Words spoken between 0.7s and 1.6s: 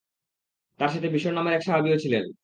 তাঁর সাথে বিশর নামে